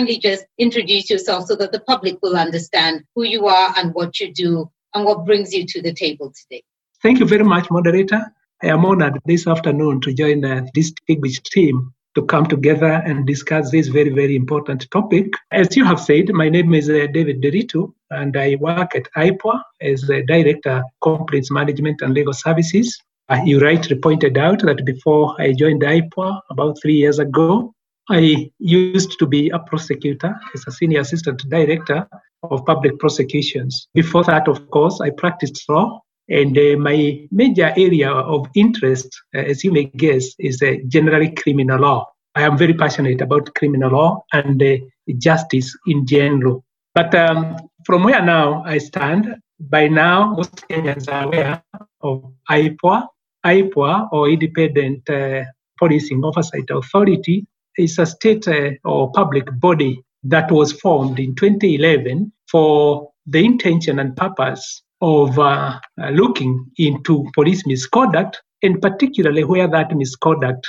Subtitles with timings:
[0.00, 4.18] kindly just introduce yourself so that the public will understand who you are and what
[4.18, 6.62] you do and what brings you to the table today.
[7.02, 8.20] Thank you very much, moderator.
[8.62, 13.26] I am honored this afternoon to join uh, this Distinguished team to come together and
[13.26, 15.26] discuss this very, very important topic.
[15.52, 19.62] As you have said, my name is uh, David Nderitu, and I work at IPOA
[19.82, 22.98] as the Director, Complaints Management and Legal Services.
[23.28, 27.72] Uh, you rightly pointed out that before I joined IPOA about three years ago,
[28.10, 32.08] I used to be a prosecutor as a senior assistant director
[32.42, 33.86] of public prosecutions.
[33.94, 36.00] Before that, of course, I practiced law.
[36.28, 41.30] And uh, my major area of interest, uh, as you may guess, is uh, generally
[41.30, 42.06] criminal law.
[42.34, 44.76] I am very passionate about criminal law and uh,
[45.18, 46.64] justice in general.
[46.94, 51.62] But um, from where now I stand, by now most Kenyans are aware
[52.00, 53.06] of IPOA.
[53.46, 55.44] IPOA, or Independent uh,
[55.78, 57.46] Policing Oversight Authority,
[57.78, 63.98] is a state uh, or public body that was formed in 2011 for the intention
[63.98, 70.66] and purpose of uh, uh, looking into police misconduct, and particularly where that misconduct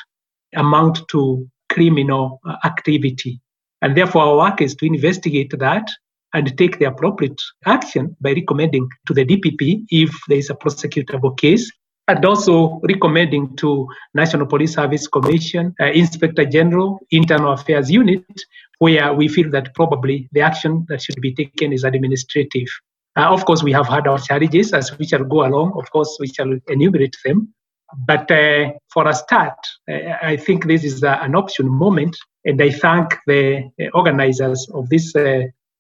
[0.56, 3.42] amount to criminal uh, activity.
[3.82, 5.90] And therefore, our work is to investigate that
[6.34, 11.38] and take the appropriate action by recommending to the DPP if there is a prosecutable
[11.38, 11.70] case
[12.12, 18.26] and also recommending to National Police Service Commission, uh, Inspector General, Internal Affairs Unit,
[18.80, 22.68] where we feel that probably the action that should be taken is administrative.
[23.16, 25.72] Uh, of course, we have had our challenges as we shall go along.
[25.78, 27.54] Of course, we shall enumerate them.
[28.06, 29.58] But uh, for a start,
[29.90, 34.70] uh, I think this is uh, an option moment, and I thank the uh, organizers
[34.74, 35.14] of this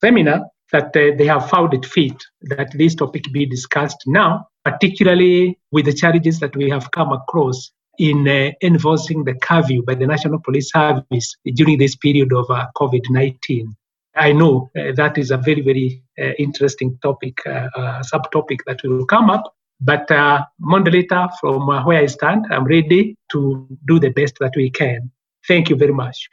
[0.02, 5.86] seminar that they have found it fit that this topic be discussed now particularly with
[5.86, 10.40] the challenges that we have come across in uh, enforcing the curfew by the National
[10.40, 13.76] Police Service during this period of uh, COVID 19.
[14.16, 18.81] I know uh, that is a very, very uh, interesting topic, uh, uh, subtopic that
[18.84, 19.54] will come up.
[19.80, 24.70] But uh, moderator, from where I stand, I'm ready to do the best that we
[24.70, 25.12] can.
[25.48, 26.30] Thank you very much.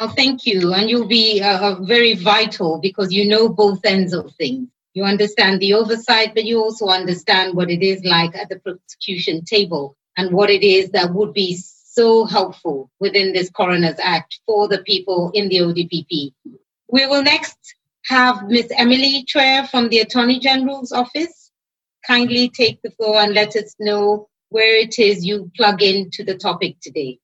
[0.00, 0.72] Oh, thank you.
[0.74, 4.68] And you'll be uh, uh, very vital because you know both ends of things.
[4.94, 9.44] You understand the oversight, but you also understand what it is like at the prosecution
[9.44, 14.68] table and what it is that would be so helpful within this Coroner's Act for
[14.68, 16.32] the people in the ODPP.
[16.90, 17.58] We will next
[18.06, 18.72] have Ms.
[18.76, 21.50] Emily Chweya from the Attorney General's office.
[22.06, 26.36] Kindly take the floor and let us know where it is you plug into the
[26.36, 27.18] topic today.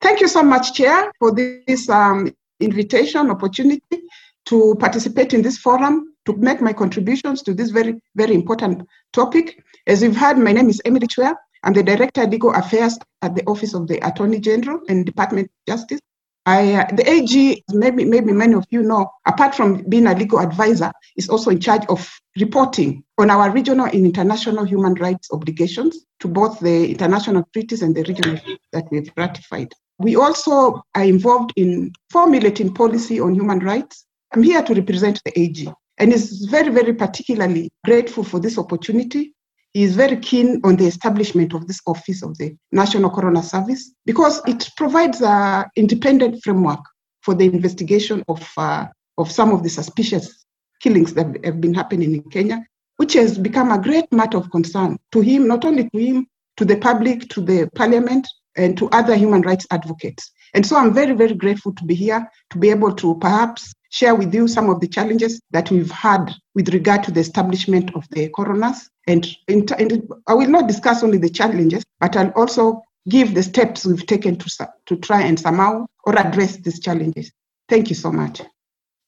[0.00, 4.02] Thank you so much, Chair, for this um, invitation opportunity
[4.46, 9.62] to participate in this forum to make my contributions to this very, very important topic.
[9.86, 11.34] As you've heard, my name is Emily Chweya.
[11.64, 15.46] I'm the Director of Legal Affairs at the Office of the Attorney General and Department
[15.46, 16.00] of Justice.
[16.46, 20.38] I, uh, the AG, maybe, maybe many of you know, apart from being a legal
[20.38, 26.06] advisor, is also in charge of reporting on our regional and international human rights obligations
[26.20, 28.38] to both the international treaties and the regional
[28.72, 29.74] that we've ratified.
[29.98, 34.06] We also are involved in formulating policy on human rights.
[34.32, 39.34] I'm here to represent the AG and is very, very particularly grateful for this opportunity.
[39.74, 43.92] He is very keen on the establishment of this office of the National Coroner Service
[44.06, 46.80] because it provides an independent framework
[47.22, 48.86] for the investigation of, uh,
[49.18, 50.44] of some of the suspicious
[50.80, 52.64] killings that have been happening in Kenya,
[52.96, 56.26] which has become a great matter of concern to him, not only to him,
[56.56, 58.26] to the public, to the parliament,
[58.58, 60.30] and to other human rights advocates.
[60.54, 64.14] And so I'm very, very grateful to be here to be able to perhaps share
[64.14, 68.06] with you some of the challenges that we've had with regard to the establishment of
[68.10, 68.90] the coroners.
[69.06, 73.42] And, in, in, I will not discuss only the challenges, but I'll also give the
[73.42, 77.32] steps we've taken to, to try and somehow or address these challenges.
[77.68, 78.42] Thank you so much.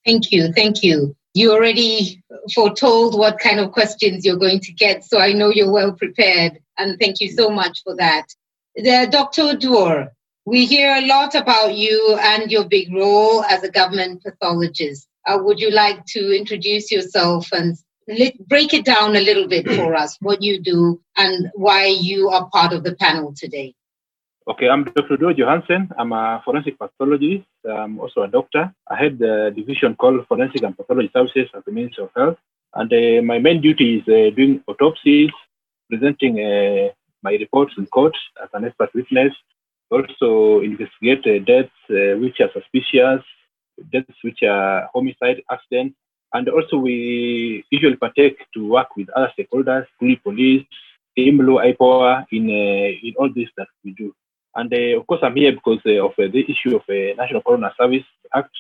[0.07, 0.53] Thank you.
[0.53, 1.15] Thank you.
[1.35, 2.23] You already
[2.55, 6.59] foretold what kind of questions you're going to get, so I know you're well prepared.
[6.79, 8.27] And thank you so much for that.
[8.77, 9.43] The, Dr.
[9.43, 10.11] Oduor,
[10.47, 15.09] we hear a lot about you and your big role as a government pathologist.
[15.27, 17.77] Uh, would you like to introduce yourself and
[18.49, 22.49] break it down a little bit for us, what you do and why you are
[22.53, 23.75] part of the panel today?
[24.49, 25.17] Okay, I'm Dr.
[25.17, 25.91] Oduor Johansen.
[25.99, 27.47] I'm a forensic pathologist.
[27.69, 28.73] I'm also a doctor.
[28.89, 32.39] I head the division called Forensic and Pathology Services at the Ministry of Health.
[32.75, 35.31] And uh, my main duty is uh, doing autopsies,
[35.89, 36.41] presenting
[37.23, 39.33] my reports in court as an expert witness,
[39.91, 43.23] also investigate uh, deaths uh, which are suspicious,
[43.93, 45.95] deaths which are homicide, accident,
[46.33, 49.87] and also we usually partake to work with other stakeholders,
[50.23, 50.65] police,
[51.19, 54.15] IMLU, IPOA, in, uh, in all this that we do.
[54.55, 57.43] And uh, of course, I'm here because uh, of uh, the issue of uh, National
[57.43, 58.51] Coroner Service Act.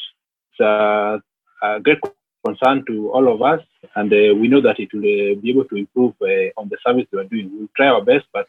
[0.60, 1.18] uh,
[1.62, 2.00] a great
[2.44, 3.60] concern to all of us,
[3.96, 6.78] and uh, we know that it will uh, be able to improve uh, on the
[6.86, 7.50] service we are doing.
[7.52, 8.46] We'll try our best, but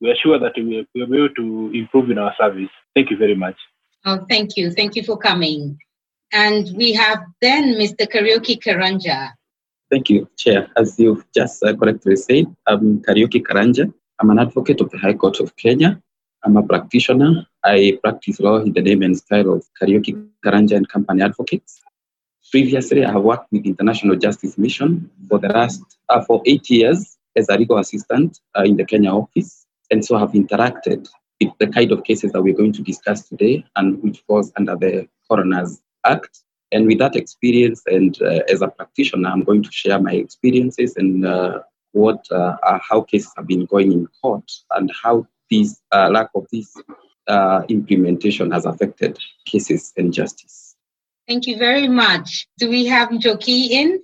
[0.00, 0.64] we are sure that we
[0.94, 2.70] will, be able to improve in our service.
[2.94, 3.56] Thank you very much.
[4.04, 4.70] Oh, thank you.
[4.70, 5.78] Thank you for coming.
[6.32, 8.06] And we have then Mr.
[8.06, 9.32] Kariuki Karanja.
[9.90, 10.68] Thank you, Chair.
[10.76, 13.92] As you've just uh, correctly said, I'm Kariuki Karanja.
[14.20, 16.00] I'm an advocate of the High Court of Kenya.
[16.44, 17.46] I'm a practitioner.
[17.64, 21.80] I practice law in the name and style of Kariuki Karanja and Company Advocates.
[22.50, 27.16] Previously, I have worked with International Justice Mission for the last uh, for eight years
[27.36, 31.08] as a legal assistant uh, in the Kenya office, and so have interacted
[31.40, 34.76] with the kind of cases that we're going to discuss today, and which falls under
[34.76, 36.40] the Coroner's Act.
[36.70, 40.96] And with that experience, and uh, as a practitioner, I'm going to share my experiences
[40.96, 41.60] and uh,
[41.92, 46.46] what uh, how cases have been going in court and how this uh, lack of
[46.52, 46.76] this
[47.68, 50.73] implementation has affected cases and justice.
[51.26, 52.46] Thank you very much.
[52.58, 54.02] Do we have Njoki in?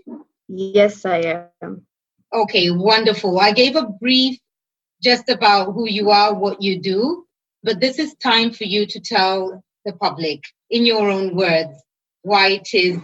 [0.49, 1.87] Yes, I am.
[2.33, 3.39] Okay, wonderful.
[3.39, 4.39] I gave a brief
[5.03, 7.27] just about who you are, what you do,
[7.63, 11.73] but this is time for you to tell the public in your own words
[12.23, 12.99] why it is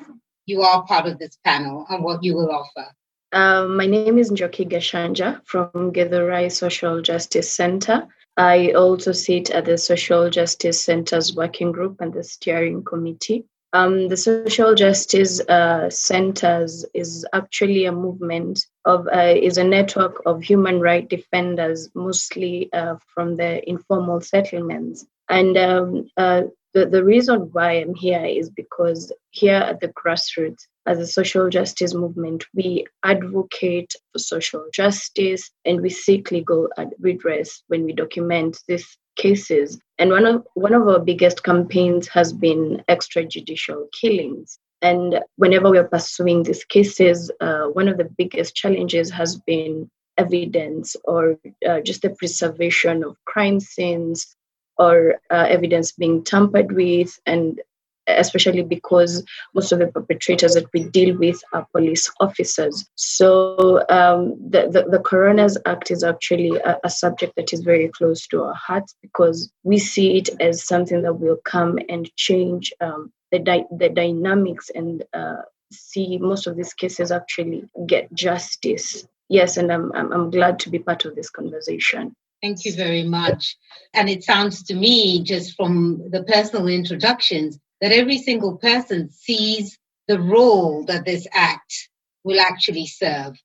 [0.46, 2.86] you are part of this panel and what you will offer.
[3.32, 8.06] Uh, my name is Njoki Gachanja from Githurai Social Justice Center.
[8.36, 13.46] I also sit at the Social Justice Center's working group and the steering committee.
[13.72, 20.22] Um, the social justice uh, centers is actually a movement of uh, is a network
[20.24, 25.04] of human rights defenders, mostly uh, from the informal settlements.
[25.28, 26.42] And um, uh,
[26.74, 31.48] the the reason why I'm here is because here at the grassroots, as a social
[31.48, 36.68] justice movement, we advocate for social justice and we seek legal
[37.00, 39.78] redress when we document this cases.
[39.98, 44.58] And one of one of our biggest campaigns has been extrajudicial killings.
[44.82, 50.96] And whenever we're pursuing these cases, uh, one of the biggest challenges has been evidence
[51.04, 51.38] or
[51.68, 54.36] uh, just the preservation of crime scenes
[54.78, 57.60] or uh, evidence being tampered with and
[58.06, 59.24] especially because
[59.54, 62.88] most of the perpetrators that we deal with are police officers.
[62.94, 67.88] So um, the, the, the, Coroner's Act is actually a, a, subject that is very
[67.88, 72.72] close to our hearts because we see it as something that will come and change
[72.80, 75.36] um, the, di- the dynamics and uh,
[75.72, 79.06] see most of these cases actually get justice.
[79.28, 82.14] Yes, and I'm, I'm, I'm glad to be part of this conversation.
[82.42, 83.56] Thank you very much.
[83.94, 89.78] And it sounds to me, just from the personal introductions, that every single person sees
[90.08, 91.88] the role that this act
[92.24, 93.36] will actually serve.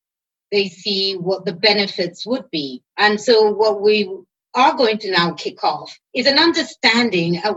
[0.52, 2.84] They see what the benefits would be.
[2.98, 4.10] And so, what we
[4.54, 7.56] are going to now kick off is an understanding of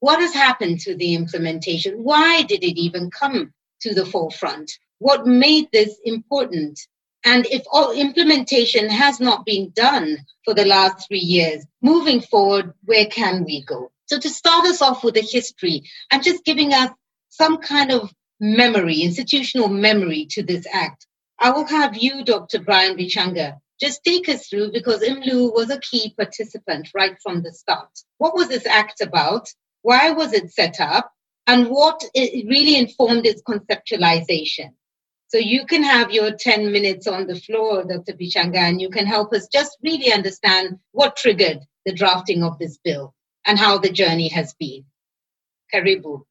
[0.00, 2.02] what has happened to the implementation.
[2.02, 4.72] Why did it even come to the forefront?
[4.98, 6.80] What made this important?
[7.24, 12.72] And if all implementation has not been done for the last three years, moving forward,
[12.84, 13.91] where can we go?
[14.12, 16.90] So to start us off with a history and just giving us
[17.30, 21.06] some kind of memory, institutional memory to this act,
[21.38, 22.60] I will have you, Dr.
[22.60, 27.54] Brian Bichanga, just take us through because IMLU was a key participant right from the
[27.54, 27.88] start.
[28.18, 29.48] What was this act about?
[29.80, 31.10] Why was it set up?
[31.46, 34.74] And what it really informed its conceptualization?
[35.28, 38.12] So you can have your 10 minutes on the floor, Dr.
[38.12, 42.76] Bichanga, and you can help us just really understand what triggered the drafting of this
[42.76, 43.14] bill
[43.46, 44.84] and how the journey has been.
[45.72, 46.22] Karibu.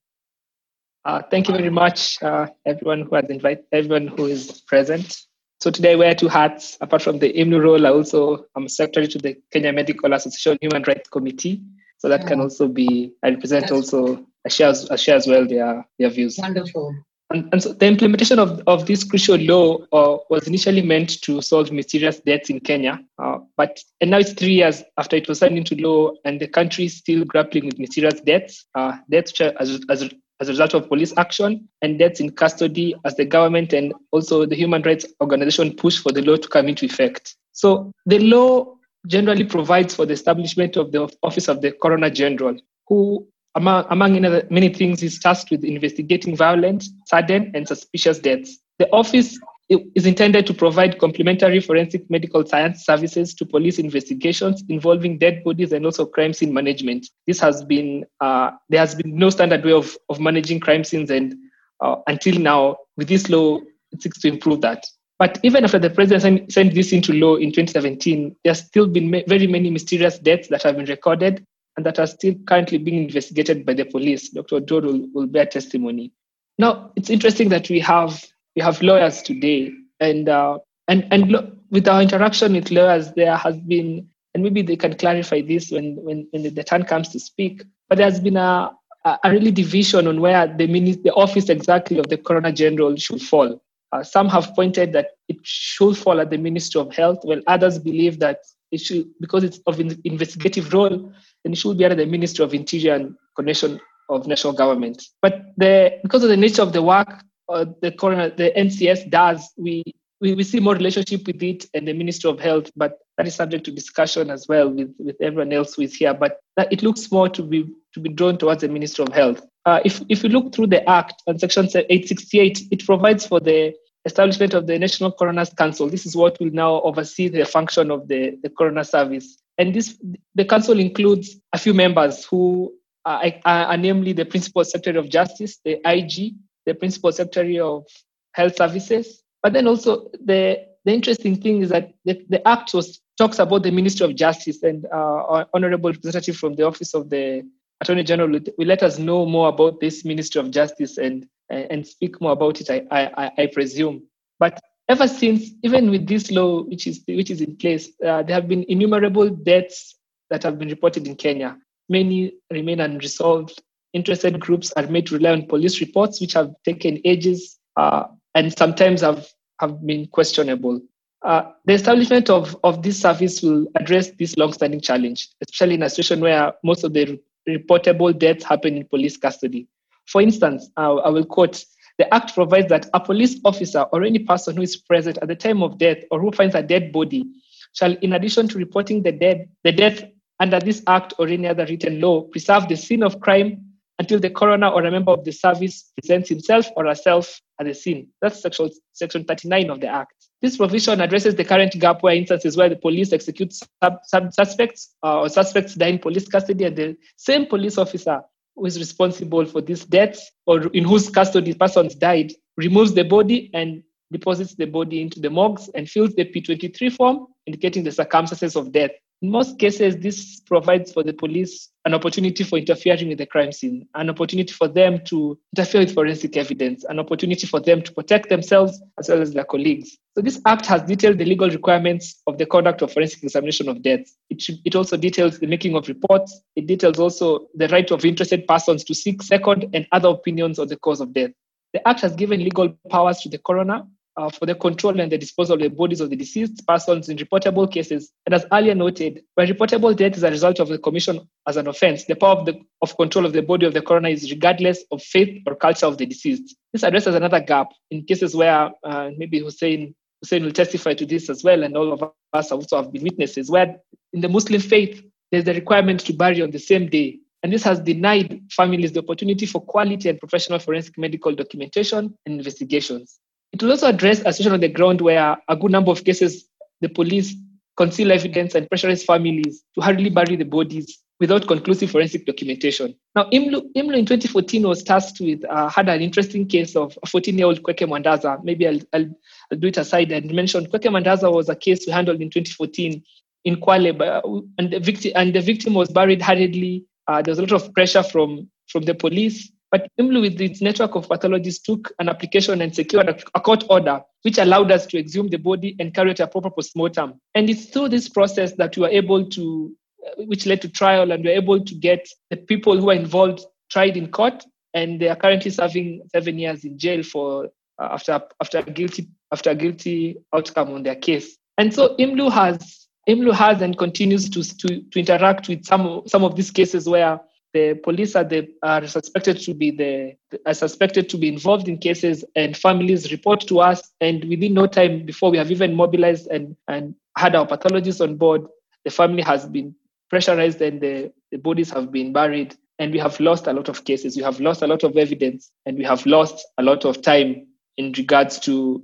[1.03, 5.20] Uh, thank you very much, uh, everyone who has invited, everyone who is present.
[5.60, 6.77] So today I wear two hats.
[6.82, 10.84] Apart from the IMLU role, I also am secretary to the Kenya Medical Association Human
[10.84, 11.62] Rights Committee.
[11.98, 15.48] So that can also be, I represent That's also, I share, I share as well
[15.48, 16.38] their, their views.
[16.39, 16.96] Wonderful.
[17.31, 21.41] And, and so the implementation of, of this crucial law uh, was initially meant to
[21.41, 25.39] solve mysterious deaths in Kenya, uh, but and now it's three years after it was
[25.39, 29.79] signed into law, and the country is still grappling with mysterious deaths, uh, deaths as,
[29.89, 30.09] as,
[30.41, 34.45] as a result of police action, and deaths in custody as the government and also
[34.45, 37.35] the human rights organization push for the law to come into effect.
[37.53, 38.75] So the law
[39.07, 42.57] generally provides for the establishment of the Office of the Coroner General,
[42.88, 48.58] who among, among many things, is tasked with investigating violent, sudden, and suspicious deaths.
[48.79, 49.38] The office
[49.70, 55.72] is intended to provide complementary forensic medical science services to police investigations involving dead bodies
[55.72, 57.08] and also crime scene management.
[57.25, 61.10] This has been uh, there has been no standard way of, of managing crime scenes,
[61.10, 61.36] and
[61.79, 63.60] uh, until now, with this law,
[63.91, 64.86] it seeks to improve that.
[65.20, 69.12] But even after the president sent this into law in 2017, there has still been
[69.27, 71.46] very many mysterious deaths that have been recorded
[71.78, 74.30] and that are still currently being investigated by the police.
[74.30, 74.60] Dr.
[74.60, 76.12] Oduor will, will bear testimony.
[76.58, 78.25] now it's interesting that we have
[78.56, 83.36] we have lawyers today, and uh, and and lo- with our interaction with lawyers, there
[83.36, 87.20] has been, and maybe they can clarify this when when, when the time comes to
[87.20, 87.63] speak.
[87.88, 88.72] But there has been a
[89.06, 90.68] a really division on where the
[91.04, 93.62] the office exactly of the coroner general should fall.
[93.92, 97.78] Uh, some have pointed that it should fall at the Ministry of Health, while others
[97.78, 98.40] believe that
[98.72, 101.13] it should, because it's of an investigative role,
[101.44, 105.01] then it should be under the Ministry of Interior and Connection of National Government.
[105.22, 109.51] But the, because of the nature of the work uh, the coroner, the NCS does,
[109.58, 109.84] we,
[110.22, 113.36] we, we see more relationship with it and the Ministry of Health, but that is
[113.36, 116.13] subject to discussion as well with, with everyone else who is here.
[116.13, 119.42] But that, it looks more to be to be drawn towards the Ministry of Health.
[119.66, 123.74] Uh, if if you look through the Act and Section 868, it provides for the
[124.05, 125.88] establishment of the National Coroner's Council.
[125.89, 129.38] This is what will now oversee the function of the, the coroner service.
[129.58, 129.98] And this
[130.34, 132.74] the council includes a few members who
[133.05, 137.86] are, are, namely the Principal Secretary of Justice, the IG, the Principal Secretary of
[138.34, 139.24] Health Services.
[139.43, 143.62] But then also the the interesting thing is that the, the Act was talks about
[143.63, 147.43] the Ministry of Justice and uh, honorable representative from the Office of the
[147.81, 152.20] Attorney General will let us know more about this Ministry of Justice and and speak
[152.22, 152.70] more about it.
[152.70, 154.03] I I, I presume.
[154.39, 158.36] But ever since, even with this law which is which is in place, uh, there
[158.36, 159.96] have been innumerable deaths
[160.29, 161.58] that have been reported in Kenya.
[161.89, 163.62] Many remain unresolved.
[163.93, 168.05] Interested groups are made to rely on police reports, which have taken ages uh,
[168.36, 169.27] and sometimes have
[169.60, 170.81] have been questionable.
[171.24, 175.89] Uh, the establishment of, of this service will address this long-standing challenge, especially in a
[175.89, 179.67] situation where most of the reportable deaths happen in police custody.
[180.12, 181.63] For instance, uh, I will quote,
[181.98, 185.36] the Act provides that a police officer or any person who is present at the
[185.36, 187.25] time of death or who finds a dead body
[187.74, 190.03] shall, in addition to reporting the dead, the death
[190.39, 193.63] under this Act or any other written law, preserve the scene of crime
[194.00, 197.74] until the coroner or a member of the service presents himself or herself at the
[197.74, 198.08] scene.
[198.22, 200.13] That's section, section 39 of the Act.
[200.41, 204.96] This provision addresses the current gap where instances where the police execute sub, sub suspects
[205.03, 208.22] uh, or suspects die in police custody and the same police officer
[208.55, 213.50] who is responsible for these deaths or in whose custody persons died removes the body
[213.53, 218.55] and deposits the body into the morgues and fills the P23 form indicating the circumstances
[218.55, 218.91] of death.
[219.22, 223.51] In most cases, this provides for the police an opportunity for interfering with the crime
[223.51, 227.92] scene, an opportunity for them to interfere with forensic evidence, an opportunity for them to
[227.92, 229.96] protect themselves as well as their colleagues.
[230.16, 233.84] So this act has detailed the legal requirements of the conduct of forensic examination of
[233.84, 234.18] deaths.
[234.32, 236.42] It, it also details the making of reports.
[236.56, 240.68] It details also the right of interested persons to seek second and other opinions on
[240.68, 241.30] the cause of death.
[241.74, 243.84] The act has given legal powers to the coroner
[244.18, 247.18] uh, for the control and the disposal of the bodies of the deceased persons in
[247.18, 248.12] reportable cases.
[248.25, 251.68] And as earlier noted, when reportable death is a result of the commission as an
[251.68, 254.84] offense, the power of, the, of control of the body of the coroner is regardless
[254.91, 256.56] of faith or culture of the deceased.
[256.74, 261.30] This addresses another gap in cases where uh, maybe Hussein, Hussein will testify to this
[261.30, 263.77] as well, and all of us also have been witnesses, where
[264.13, 267.20] in the Muslim faith, there's the requirement to bury on the same day.
[267.44, 272.38] And this has denied families the opportunity for quality and professional forensic medical documentation and
[272.38, 273.20] investigations.
[273.53, 276.48] It will also address a situation on the ground where a good number of cases,
[276.79, 277.36] the police
[277.77, 282.96] conceal evidence and pressurize families to hurriedly bury the bodies without conclusive forensic documentation.
[283.15, 287.08] Now, IMLU, IMLU in 2014 was tasked with, uh, had an interesting case of a
[287.08, 288.43] 14 year old Kwekwe Mwandaza.
[288.43, 289.10] Maybe I'll, I'll,
[289.51, 293.03] I'll, do it aside and mention Kwekwe Mwandaza was a case we handled in 2014
[293.43, 296.86] in Kwale, and the victim, and the victim was buried hurriedly.
[297.08, 300.62] Uh, there was a lot of pressure from, from the police but IMLU, with its
[300.62, 305.00] network of pathologists, took an application and secured a, court order, which allowed us to
[305.00, 307.20] exhume the body and carry out a proper postmortem.
[307.36, 309.75] And it's through this process that we were able to,
[310.06, 312.94] uh, which led to trial, and we were able to get the people who were
[312.94, 317.46] involved tried in court, and they are currently serving seven years in jail for
[317.80, 321.38] uh, after after a guilty after a guilty outcome on their case.
[321.58, 326.24] And so IMLU has IMLU has and continues to, to, to interact with some, some
[326.24, 327.20] of these cases where
[327.53, 331.77] the police are, the, are suspected to be the are suspected to be involved in
[331.77, 336.27] cases and families report to us and within no time before we have even mobilized
[336.27, 338.48] and, and had our pathologists on board
[338.84, 339.75] the family has been
[340.10, 342.55] pressurized and the, the bodies have been buried.
[342.79, 344.17] And we have lost a lot of cases.
[344.17, 347.48] We have lost a lot of evidence and we have lost a lot of time
[347.77, 348.84] in regards to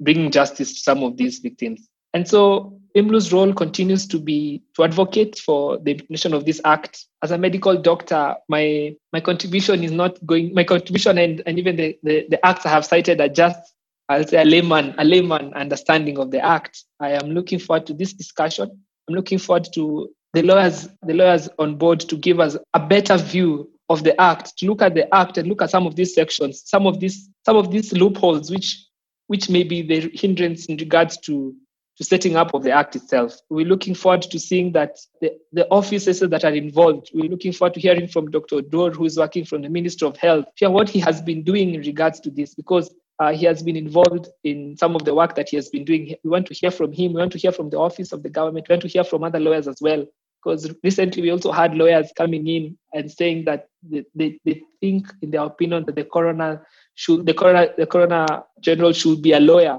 [0.00, 1.88] bringing justice to some of these victims.
[2.14, 7.04] And so IMLU's role continues to be to advocate for the implementation of this act.
[7.22, 10.54] As a medical doctor, my my contribution is not going.
[10.54, 13.74] My contribution and, and even the, the, the acts I have cited are just
[14.08, 16.84] I'll say a layman a layman understanding of the act.
[17.00, 18.70] I am looking forward to this discussion.
[19.08, 23.16] I'm looking forward to the lawyers the lawyers on board to give us a better
[23.16, 26.14] view of the act, to look at the act and look at some of these
[26.14, 28.84] sections, some of these some of these loopholes which
[29.26, 31.54] which may be the hindrance in regards to
[31.98, 33.36] to setting up of the act itself.
[33.50, 37.74] We're looking forward to seeing that the, the offices that are involved, we're looking forward
[37.74, 38.62] to hearing from Dr.
[38.62, 41.74] Oduor, who is working from the Ministry of Health, hear what he has been doing
[41.74, 45.34] in regards to this, because uh, he has been involved in some of the work
[45.34, 46.14] that he has been doing.
[46.22, 47.14] We want to hear from him.
[47.14, 48.68] We want to hear from the office of the government.
[48.68, 50.06] We want to hear from other lawyers as well.
[50.40, 55.12] Because recently we also had lawyers coming in and saying that they, they, they think,
[55.20, 56.64] in their opinion, that the coroner
[56.94, 58.26] should the coroner the coroner
[58.60, 59.78] general should be a lawyer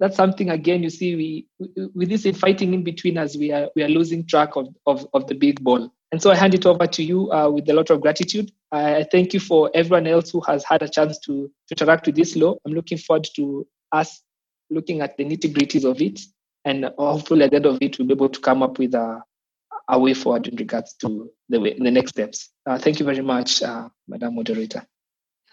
[0.00, 1.46] that's something again you see we
[1.94, 5.26] with this fighting in between us we are we are losing track of of, of
[5.26, 5.92] the big ball.
[6.10, 8.50] And so i hand it over to you uh, with a lot of gratitude.
[8.72, 12.16] I thank you for everyone else who has had a chance to, to interact with
[12.16, 12.56] this law.
[12.64, 14.22] I'm looking forward to us
[14.70, 16.20] looking at the nitty gritties of it.
[16.64, 19.22] And hopefully at the end of it we'll be able to come up with a,
[19.86, 22.50] a way forward in regards to the way, the next steps.
[22.66, 24.86] Uh, thank you very much uh, madam moderator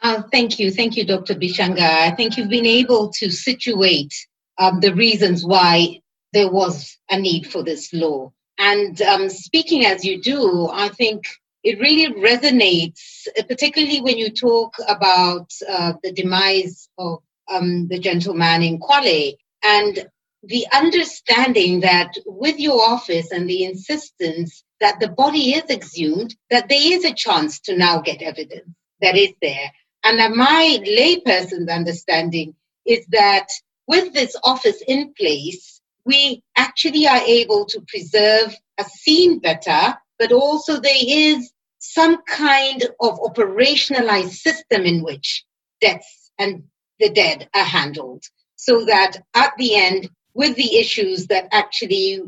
[0.06, 0.70] uh, thank you.
[0.70, 1.34] Thank you, Dr.
[1.34, 1.80] Bichanga.
[1.80, 4.14] I think you've been able to situate
[4.60, 8.32] um, the reasons why there was a need for this law.
[8.60, 11.24] And um, speaking as you do, I think
[11.64, 18.62] it really resonates, particularly when you talk about uh, the demise of um, the gentleman
[18.62, 19.34] in Kwale
[19.64, 20.08] and
[20.44, 26.70] the understanding that with your office and the insistence that the body is exhumed, that
[26.70, 28.70] there is a chance to now get evidence
[29.02, 29.72] that is there.
[30.06, 32.54] And my layperson's understanding
[32.86, 33.48] is that
[33.88, 40.32] with this office in place, we actually are able to preserve a scene better, but
[40.32, 45.44] also there is some kind of operationalized system in which
[45.82, 46.66] deaths and
[47.00, 48.24] the dead are handled.
[48.58, 52.22] So that at the end, with the issues that actually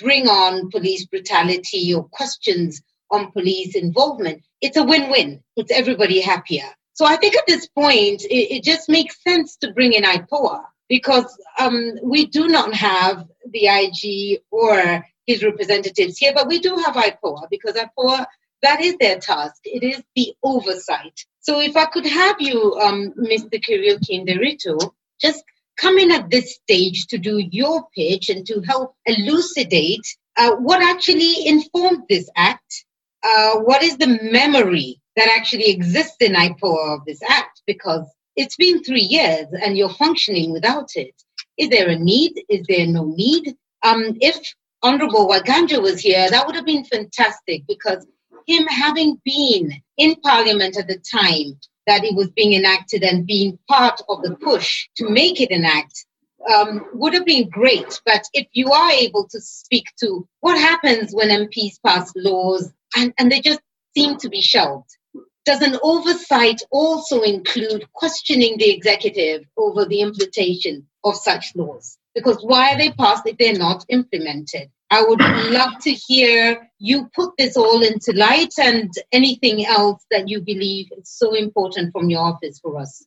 [0.00, 5.44] bring on police brutality or questions on police involvement, it's a win win.
[5.56, 6.74] It's everybody happier.
[7.00, 10.64] So I think at this point, it, it just makes sense to bring in IPOA
[10.86, 16.76] because um, we do not have the IG or his representatives here, but we do
[16.76, 18.26] have IPOA because IPOA,
[18.60, 19.62] that is their task.
[19.64, 21.24] It is the oversight.
[21.40, 23.54] So if I could have you, um, Mr.
[23.54, 25.42] Kariuki Nderitu, just
[25.78, 30.04] come in at this stage to do your pitch and to help elucidate
[30.36, 32.84] uh, what actually informed this act.
[33.22, 38.06] Uh, what is the memory that actually exists in IPOA of this act because
[38.36, 41.14] it's been three years and you're functioning without it.
[41.58, 42.42] Is there a need?
[42.48, 43.54] Is there no need?
[43.82, 44.38] Um, if
[44.82, 48.06] Honorable Waganja was here, that would have been fantastic because
[48.46, 53.58] him having been in Parliament at the time that it was being enacted and being
[53.68, 56.06] part of the push to make it an act
[56.50, 58.00] um, would have been great.
[58.06, 63.12] But if you are able to speak to what happens when MPs pass laws and,
[63.18, 63.60] and they just
[63.94, 64.96] seem to be shelved,
[65.50, 71.98] does an oversight also include questioning the executive over the implementation of such laws?
[72.14, 74.70] Because why are they passed if they're not implemented?
[74.90, 75.18] I would
[75.50, 80.86] love to hear you put this all into light and anything else that you believe
[80.96, 83.04] is so important from your office for us.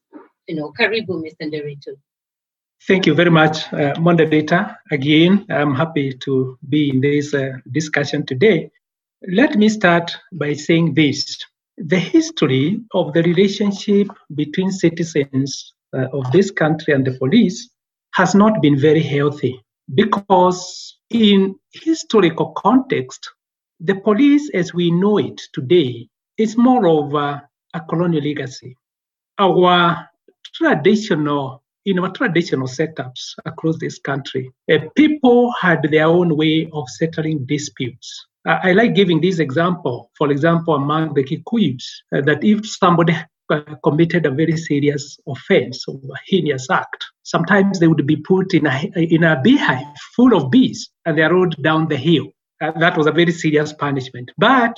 [0.50, 1.44] You know, Karibu, Mr.
[1.44, 1.96] Nderitu.
[2.86, 4.78] Thank you very much, uh, moderator.
[4.92, 8.70] Again, I'm happy to be in this uh, discussion today.
[9.26, 11.38] Let me start by saying this.
[11.78, 17.70] The history of the relationship between citizens uh, of this country and the police
[18.14, 19.60] has not been very healthy
[19.96, 23.30] because, in historical context,
[23.80, 26.08] the police as we know it today
[26.38, 28.78] is more of a, a colonial legacy.
[29.40, 30.08] Our
[30.54, 36.90] traditional in our traditional setups across this country, uh, people had their own way of
[36.90, 38.28] settling disputes.
[38.48, 41.84] Uh, I like giving this example, for example, among the Kikuyus,
[42.16, 43.16] uh, that if somebody
[43.84, 48.66] committed a very serious offense or a heinous act, sometimes they would be put in
[48.66, 52.28] a, in a beehive full of bees and they rode down the hill.
[52.62, 54.32] Uh, that was a very serious punishment.
[54.38, 54.78] But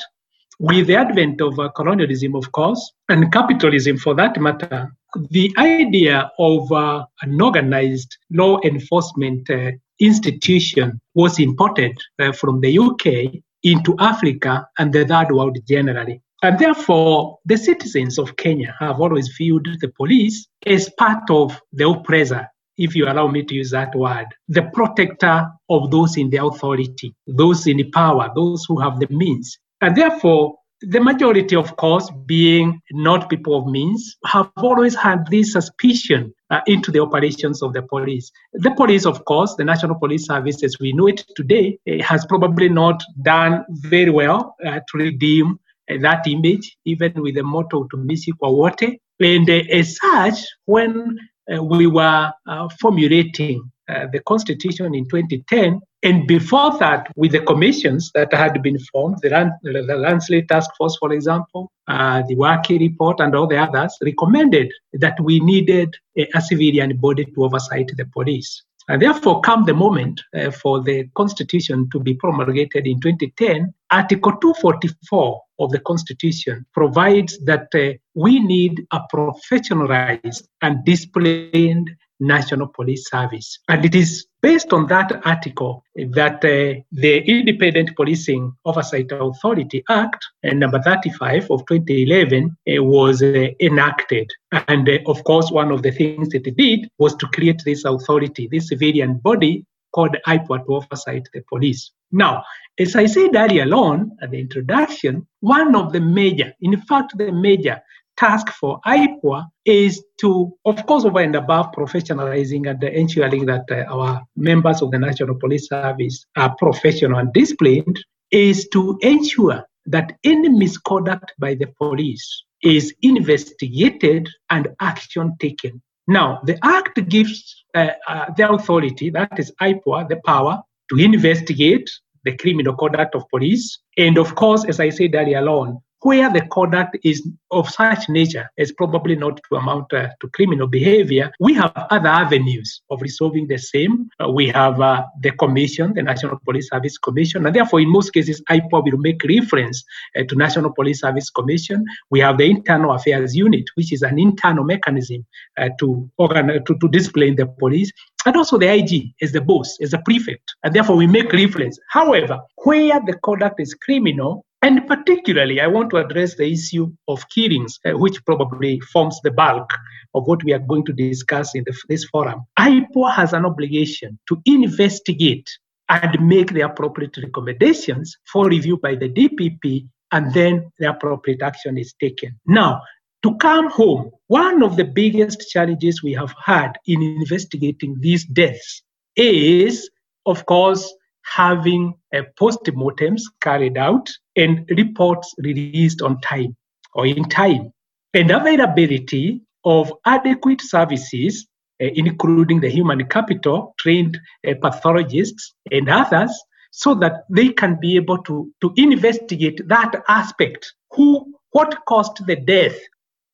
[0.60, 4.92] with the advent of uh, colonialism, of course, and capitalism for that matter,
[5.30, 12.78] the idea of uh, an organized law enforcement uh, institution was imported uh, from the
[12.78, 16.22] UK into Africa and the third world generally.
[16.44, 21.88] And therefore, the citizens of Kenya have always viewed the police as part of the
[21.88, 22.48] oppressor,
[22.78, 27.16] if you allow me to use that word, the protector of those in the authority,
[27.26, 29.58] those in the power, those who have the means.
[29.82, 30.56] And therefore,
[30.88, 36.62] the majority, of course, being not people of means, have always had this suspicion uh,
[36.68, 38.32] into the operations of the police.
[38.54, 42.26] The police, of course, the National Police Service, as we know it today, eh, has
[42.26, 47.86] probably not done very well uh, to redeem eh, that image, even with the motto
[47.86, 49.00] Tumishi kwa wote.
[49.20, 51.18] And eh, as such, when
[51.62, 58.12] we were uh, formulating uh, the Constitution in 2010, and before that, with the commissions
[58.14, 62.78] that had been formed, the, Ran- the Ransley Task Force, for example, uh, the Waki
[62.78, 67.90] report, and all the others, recommended that we needed a, a civilian body to oversight
[67.98, 68.64] the police.
[68.88, 74.34] And therefore, come the moment uh, for the Constitution to be promulgated in 2010, Article
[74.42, 83.10] 244 of the Constitution provides that uh, we need a professionalized and disciplined National Police
[83.10, 83.60] Service.
[83.68, 90.26] And it is based on that article that uh, the Independent Policing Oversight Authority Act,
[90.46, 94.32] uh, number 35 of 2011, uh, was enacted.
[94.52, 98.48] And of course, one of the things that it did was to create this authority,
[98.50, 99.66] this civilian body
[99.96, 101.92] called IPOA to oversight the police.
[102.12, 102.44] Now,
[102.78, 107.32] as I said earlier on at the introduction, one of the major, in fact, the
[107.32, 107.82] major
[108.18, 113.94] task for IPOA is to, of course, over and above professionalizing and ensuring that uh,
[113.94, 117.98] our members of the National Police Service are professional and disciplined,
[118.32, 125.82] is to ensure that any misconduct by the police is investigated and action taken.
[126.08, 131.92] Now, the Act gives Uh, uh, the authority, that is IPOA, the power to investigate
[132.24, 133.80] the criminal conduct of police.
[133.98, 138.48] And of course, as I said earlier on, where the conduct is of such nature
[138.60, 143.48] as probably not to amount uh, to criminal behavior, we have other avenues of resolving
[143.48, 144.08] the same.
[144.20, 148.12] Uh, we have uh, the commission, the National Police Service Commission, and therefore, in most
[148.14, 149.84] cases, IPOA will make reference
[150.16, 151.84] uh, to National Police Service Commission.
[152.12, 155.26] We have the Internal Affairs Unit, which is an internal mechanism
[155.58, 157.92] uh, to, organ- to, to discipline the police
[158.26, 161.80] and also the IG as the boss, as the prefect, and therefore we make reference.
[161.90, 167.30] However, where the conduct is criminal, and particularly, I want to address the issue of
[167.30, 169.70] killings, uh, which probably forms the bulk
[170.16, 172.42] of what we are going to discuss in the, this forum.
[172.58, 175.48] IPO has an obligation to investigate
[175.90, 181.78] and make the appropriate recommendations for review by the DPP, and then the appropriate action
[181.78, 182.40] is taken.
[182.48, 182.82] Now,
[183.26, 188.84] to come home, one of the biggest challenges we have had in investigating these deaths
[189.16, 189.90] is,
[190.28, 196.56] of course, having uh, post-mortems carried out and reports released on time
[196.94, 197.74] or in time,
[198.14, 201.48] and availability of adequate services,
[201.82, 206.32] uh, including the human capital, trained uh, pathologists, and others,
[206.70, 210.76] so that they can be able to, to investigate that aspect.
[210.92, 212.78] Who, what caused the death,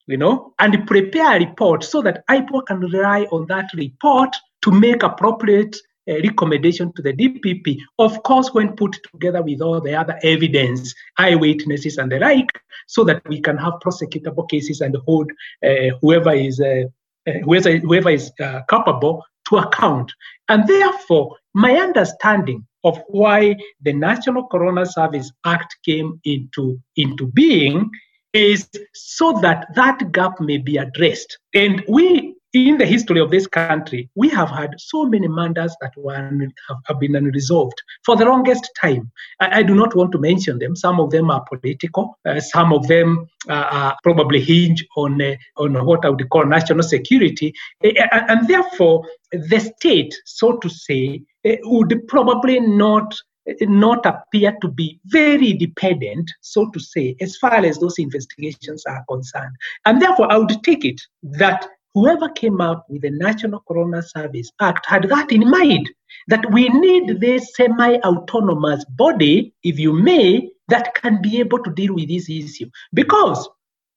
[0.07, 4.71] you know, and prepare a report so that IPO can rely on that report to
[4.71, 5.75] make appropriate
[6.09, 10.93] uh, recommendation to the DPP, of course, when put together with all the other evidence,
[11.17, 12.49] eyewitnesses and the like,
[12.87, 15.31] so that we can have prosecutable cases and hold
[15.63, 16.83] uh, whoever is uh,
[17.43, 18.31] whoever, whoever is
[18.67, 20.11] culpable to account.
[20.49, 27.91] And therefore, my understanding of why the National Coroner Service Act came into, into being
[28.33, 31.37] is so that that gap may be addressed.
[31.53, 35.93] And we in the history of this country, we have had so many murders that
[35.95, 36.31] were,
[36.85, 39.09] have, been unresolved for the longest time.
[39.39, 40.75] I, I, do not want to mention them.
[40.75, 42.17] Some of them are political.
[42.25, 46.45] Uh, some of them uh, are probably hinge on uh, on what I would call
[46.45, 53.15] national security, and, and therefore the state, so to say, would probably not
[53.61, 59.03] not appear to be very dependent, so to say, as far as those investigations are
[59.09, 59.55] concerned.
[59.85, 64.51] And therefore, I would take it that whoever came up with the National Coroner Service
[64.61, 65.89] Act had that in mind
[66.27, 71.71] that we need this semi autonomous body, if you may, that can be able to
[71.71, 72.69] deal with this issue.
[72.93, 73.49] Because,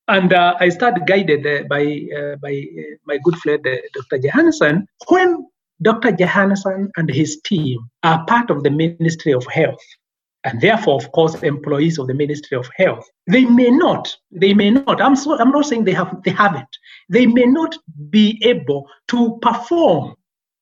[0.08, 2.64] and uh, I started guided uh, by, uh, by
[3.04, 4.18] my good friend, Dr.
[4.18, 5.46] Johansen, when
[5.82, 6.12] Dr.
[6.12, 9.82] Johansen and his team are part of the Ministry of Health,
[10.44, 13.06] and therefore, of course, employees of the Ministry of Health.
[13.26, 16.68] They may not, they may not, I'm, so, I'm not saying they, have, they haven't,
[17.08, 17.76] they may not
[18.10, 20.14] be able to perform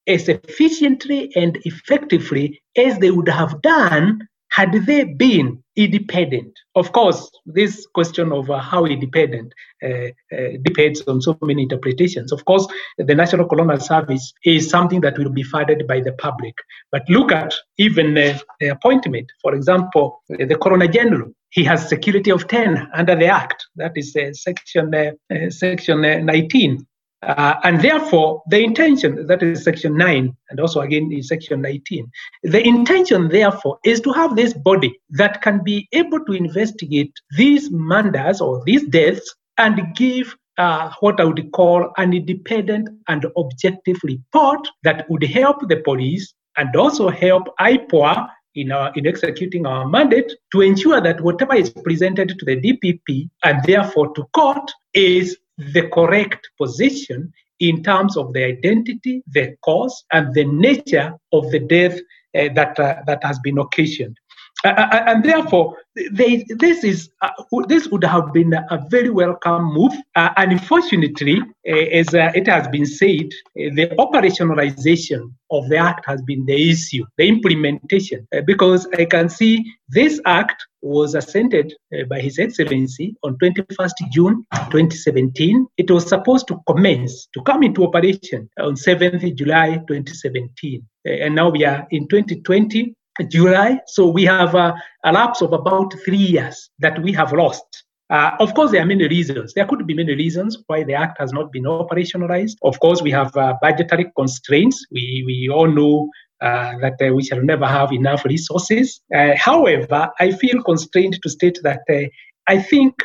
[0.06, 6.58] as efficiently and effectively as they would have done had they been independent.
[6.74, 12.32] Of course, this question of uh, how independent uh, uh, depends on so many interpretations.
[12.32, 16.54] Of course, the National Coroner Service is something that will be funded by the public.
[16.90, 19.30] But look at even uh, the appointment.
[19.42, 23.66] For example, the Coroner General, he has security of tenure under the Act.
[23.76, 26.86] That is uh, section, uh, section 19
[27.22, 32.10] Uh, and therefore, the intention, that is section 9, and also again in section 19,
[32.42, 37.70] the intention, therefore, is to have this body that can be able to investigate these
[37.70, 43.98] murders or these deaths and give uh, what I would call an independent and objective
[44.02, 49.88] report that would help the police and also help IPOA in, our, in executing our
[49.88, 55.38] mandate to ensure that whatever is presented to the DPP and therefore to court is
[55.72, 61.60] the correct position in terms of the identity, the cause, and the nature of the
[61.60, 61.98] death
[62.34, 64.16] uh, that, uh, that has been occasioned.
[64.64, 65.76] Uh, uh, uh, and therefore,
[66.12, 67.30] they, this is uh,
[67.66, 69.92] this would have been a very welcome move.
[70.14, 76.46] Uh, unfortunately, uh, as it has been said, the operationalization of the act has been
[76.46, 78.26] the issue, the implementation.
[78.46, 81.74] because I can see this act was assented
[82.08, 85.66] by His Excellency on 21st June 2017.
[85.76, 91.50] It was supposed to commence to come into operation on 7th July 2017, and now
[91.50, 92.94] we are in 2020
[93.28, 93.78] July.
[93.86, 97.84] So we have a, a lapse of about three years that we have lost.
[98.10, 99.54] Uh, of course, there are many reasons.
[99.54, 102.56] There could be many reasons why the act has not been operationalized.
[102.62, 104.84] Of course, we have uh, budgetary constraints.
[104.90, 106.10] We, we all know
[106.42, 109.00] uh, that uh, we shall never have enough resources.
[109.14, 112.08] Uh, however, I feel constrained to state that uh,
[112.48, 113.02] I think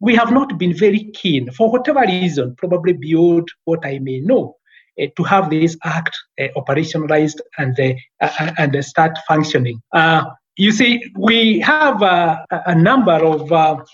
[0.00, 4.44] we have not been very keen, for whatever reason, probably beyond what I may know,
[4.44, 4.65] uh,
[5.16, 9.80] to have this act uh, operationalized and uh, and start functioning.
[10.56, 13.40] you see, we have a number of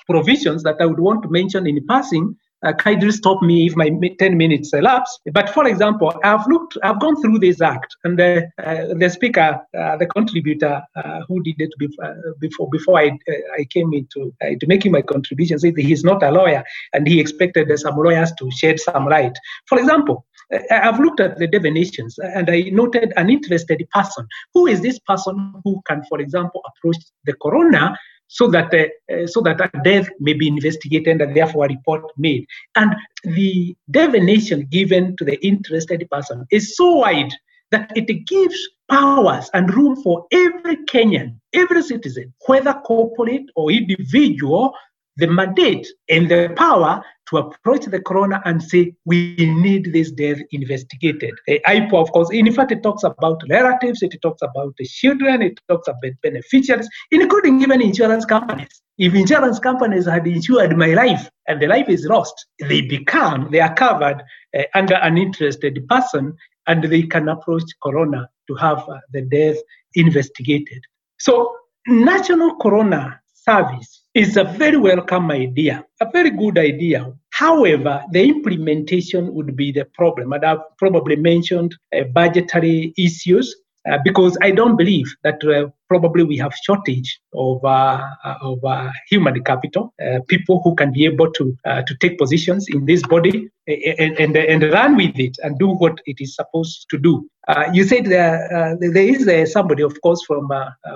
[0.08, 3.90] provisions that I would want to mention in passing uh, kindly stop me if my
[4.18, 5.18] 10 minutes elapse.
[5.32, 9.60] But for example, I've looked, I've gone through this act, and the, uh, the speaker,
[9.76, 13.18] uh, the contributor uh, who did it before, before, before I,
[13.58, 17.76] I came into to making my contribution said he's not a lawyer, and he expected
[17.78, 19.36] some lawyers to shed some light.
[19.66, 20.24] For example,
[20.70, 24.26] I've looked at the definitions and I noted an interested person.
[24.54, 27.96] Who is this person who can, for example, approach the coroner
[28.32, 32.46] so that uh, so that a death may be investigated and therefore a report made.
[32.76, 37.32] And the definition given to the interested person is so wide
[37.72, 38.58] that it gives
[38.90, 44.74] powers and room for every Kenyan, every citizen, whether corporate or individual,
[45.16, 50.38] the mandate and the power to approach the coroner and say, we need this death
[50.50, 51.32] investigated.
[51.48, 55.60] IPO, of course, in fact, it talks about relatives, it talks about the children, it
[55.68, 58.82] talks about beneficiaries, including even insurance companies.
[58.98, 63.60] If insurance companies had insured my life and the life is lost, they become, they
[63.60, 64.22] are covered
[64.56, 66.34] uh, under an interested person
[66.66, 69.56] and they can approach coroner to have uh, the death
[69.94, 70.82] investigated.
[71.18, 71.54] So,
[71.86, 77.12] National Coroner Service is a very welcome idea, a very good idea.
[77.30, 80.32] However, the implementation would be the problem.
[80.34, 83.56] And I've probably mentioned uh, budgetary issues
[83.90, 88.06] uh, because I don't believe that uh, probably we have shortage of uh,
[88.40, 92.68] of uh, human capital, uh, people who can be able to uh, to take positions
[92.68, 96.86] in this body and, and and run with it and do what it is supposed
[96.90, 97.28] to do.
[97.72, 100.48] you said there there is somebody, of course, from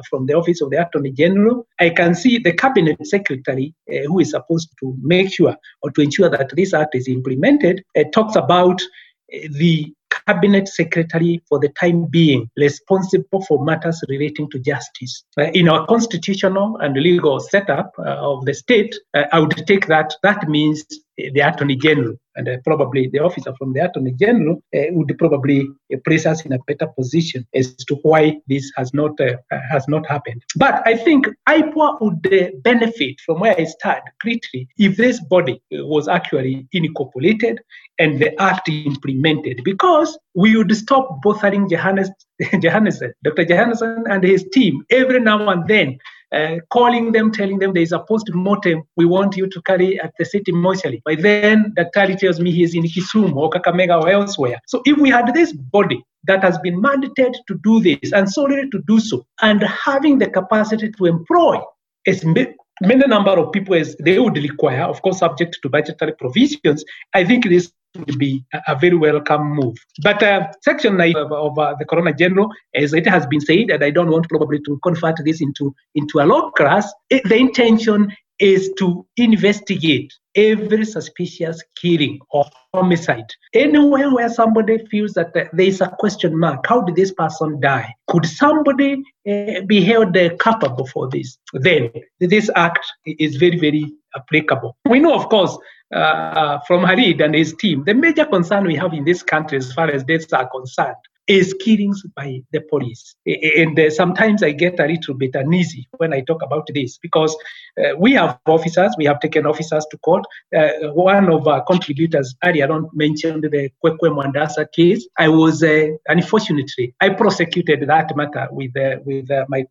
[0.08, 1.66] from the office of the Attorney General.
[1.80, 3.74] I can see the cabinet secretary
[4.06, 7.82] who is supposed to make sure or to ensure that this act is implemented.
[8.12, 8.80] talks about
[9.28, 9.92] the
[10.26, 15.24] cabinet secretary for the time being responsible for matters relating to justice.
[15.38, 19.86] Uh, in our constitutional and legal setup uh, of the state, uh, I would take
[19.86, 20.84] that that means
[21.16, 25.68] the Attorney General, and uh, probably the officer from the Attorney General uh, would probably
[25.92, 29.36] uh, place us in a better position as to why this has not uh,
[29.70, 30.42] has not happened.
[30.56, 35.62] But I think IPOA would uh, benefit from where I start greatly if this body
[35.72, 37.60] uh, was actually incorporated
[37.98, 42.10] and the act implemented, because we would stop bothering Johannes,
[42.42, 43.44] Johannesson, Dr.
[43.44, 45.98] Johannesson and his team every now and then
[46.32, 50.12] uh, calling them, telling them there is a post-mortem we want you to carry at
[50.18, 51.02] the city mortuary.
[51.04, 54.60] By then, the Daktari tells me he's in Kisumu or Kakamega or elsewhere.
[54.66, 58.68] So if we had this body that has been mandated to do this and solely
[58.70, 61.60] to do so, and having the capacity to employ
[62.06, 66.84] as many number of people as they would require, of course, subject to budgetary provisions,
[67.14, 69.76] I think this would be a, very welcome move.
[70.02, 73.70] But uh, Section 9 of, of uh, the Coroner General, as it has been said,
[73.70, 77.36] and I don't want probably to convert this into, into a law class, it, the
[77.36, 83.24] intention is to investigate every suspicious killing or homicide.
[83.54, 87.94] Anywhere where somebody feels that there is a question mark, how did this person die?
[88.08, 91.38] Could somebody uh, be held uh, culpable for this?
[91.54, 94.76] Then this act is very, very applicable.
[94.88, 95.56] We know, of course,
[95.92, 99.72] uh, from Harid and his team, the major concern we have in this country as
[99.72, 103.16] far as deaths are concerned is killings by the police.
[103.26, 107.36] And uh, sometimes I get a little bit uneasy when I talk about this because
[107.78, 110.24] uh, we have officers, we have taken officers to court.
[110.56, 115.06] Uh, one of our contributors earlier on mentioned the Kwekwe Mwandaza case.
[115.18, 119.64] I was, uh, unfortunately, I prosecuted that matter with, uh, with uh, my,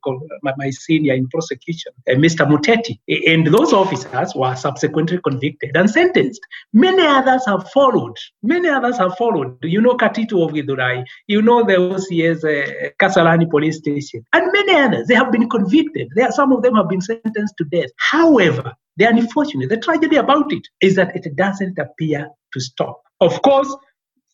[0.43, 2.45] my, senior in prosecution, Mr.
[2.45, 2.99] Muteti.
[3.27, 6.41] And those officers were subsequently convicted and sentenced.
[6.73, 8.17] Many others have followed.
[8.43, 9.57] Many others have followed.
[9.63, 11.05] You know Katitu of Githurai.
[11.27, 15.07] You know the OCS uh, Kasarani police station, and many others.
[15.07, 16.09] They have been convicted.
[16.15, 17.89] There, some of them have been sentenced to death.
[17.97, 23.01] However, the unfortunate, the tragedy about it is that it doesn't appear to stop.
[23.21, 23.73] Of course,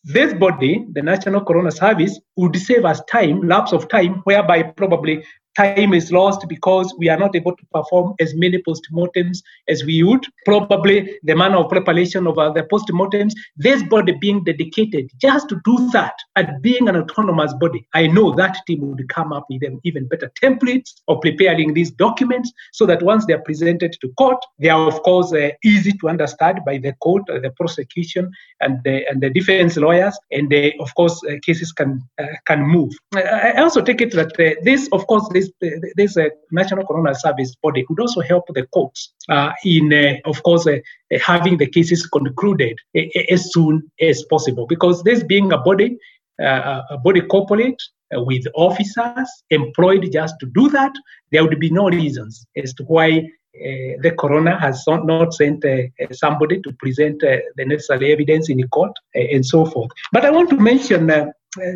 [0.04, 5.24] this body, the National Coroner Service, would save us time, lapse of time, whereby probably
[5.56, 10.02] time is lost because we are not able to perform as many postmortems as we
[10.02, 10.24] would.
[10.44, 15.60] Probably the manner of preparation of uh, the postmortems, this body being dedicated just to
[15.64, 17.86] do that and being an autonomous body.
[17.94, 21.90] I know that team would come up with them even better templates of preparing these
[21.90, 25.92] documents so that once they are presented to court, they are of course uh, easy
[25.92, 30.52] to understand by the court, uh, the prosecution, and the, and the defense lawyers, and
[30.80, 32.92] of course uh, cases can uh, can move.
[33.14, 35.41] I also take it that uh, this, of course, this
[35.96, 40.42] this uh, National Coroner Service body could also help the courts uh, in, uh, of
[40.42, 40.66] course,
[41.20, 42.78] having the cases concluded
[43.30, 44.66] as soon as possible.
[44.66, 45.98] Because this being a body,
[46.38, 47.80] a body corporate
[48.12, 50.92] with officers employed just to do that,
[51.30, 55.82] there would be no reasons as to why uh, the coroner has not sent uh,
[56.12, 59.90] somebody to present uh, the necessary evidence in the court and so forth.
[60.10, 61.06] But I want to mention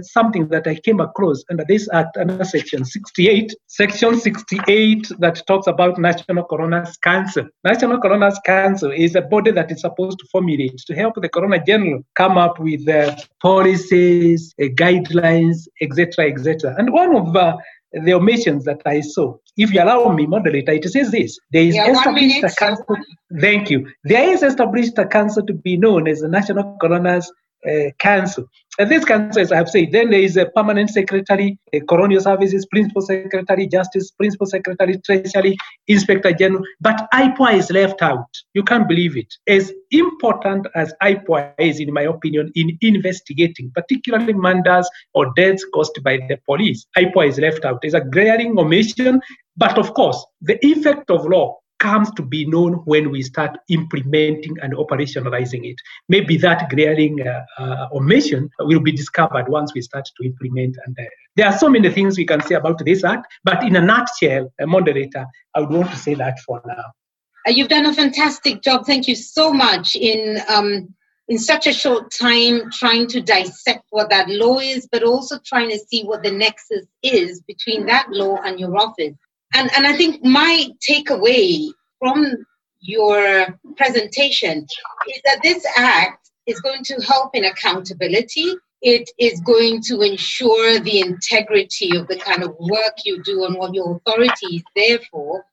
[0.02, 5.66] something that I came across under this act, under section 68, section 68 that talks
[5.66, 7.46] about National Coroner's Council.
[7.64, 11.62] National Coroner's Council is a body that is supposed to formulate to help the Coroner
[11.66, 16.74] General come up with uh, policies, uh, guidelines, etc., etc.
[16.78, 17.56] And one of uh,
[17.92, 21.74] the omissions that I saw, if you allow me, moderator, it says this: there is
[21.74, 22.96] yeah, established a council.
[23.40, 23.90] Thank you.
[24.04, 27.30] There is established a council to be known as the National Coroner's
[27.66, 28.46] uh, council.
[28.78, 32.20] And this council, as I have said, then there is a permanent secretary, a colonial
[32.20, 35.56] services, principal secretary, justice, principal secretary, treasury,
[35.88, 36.62] inspector general.
[36.80, 38.26] But IPOA is left out.
[38.52, 39.32] You can't believe it.
[39.46, 45.98] As important as IPOA is, in my opinion, in investigating, particularly murders or deaths caused
[46.04, 47.78] by the police, IPOA is left out.
[47.82, 49.20] It's a glaring omission.
[49.56, 54.56] But of course, the effect of law comes to be known when we start implementing
[54.62, 55.76] and operationalizing it.
[56.08, 60.76] Maybe that glaring uh, uh, omission will be discovered once we start to implement.
[60.84, 61.04] And uh,
[61.36, 64.52] there are so many things we can say about this act, but in a nutshell,
[64.60, 66.92] a moderator, I would want to say that for now.
[67.46, 68.86] Uh, you've done a fantastic job.
[68.86, 70.94] Thank you so much in um,
[71.28, 75.70] in such a short time trying to dissect what that law is, but also trying
[75.70, 79.14] to see what the nexus is between that law and your office.
[79.54, 82.44] And, and I think my takeaway from
[82.80, 84.66] your presentation
[85.08, 88.54] is that this act is going to help in accountability.
[88.82, 93.56] It is going to ensure the integrity of the kind of work you do and
[93.56, 95.44] what your authority is there for.